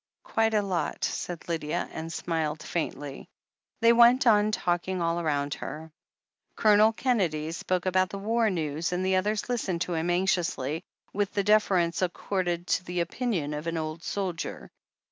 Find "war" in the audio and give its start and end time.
8.17-8.49